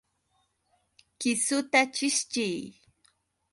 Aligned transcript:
¡Kisuta 1.19 1.79
chishchiy! 1.95 2.59